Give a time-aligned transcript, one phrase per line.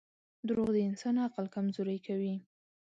[0.47, 2.35] •دروغ د انسان عقل کمزوری کوي.